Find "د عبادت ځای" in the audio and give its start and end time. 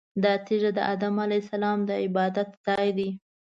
1.89-2.87